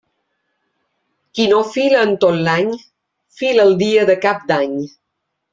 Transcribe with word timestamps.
Qui 1.39 1.45
no 1.51 1.59
fila 1.75 2.01
en 2.05 2.15
tot 2.25 2.39
l'any, 2.49 2.73
fila 3.43 3.69
el 3.69 3.79
dia 3.87 4.11
de 4.13 4.21
Cap 4.29 4.53
d'Any. 4.53 4.77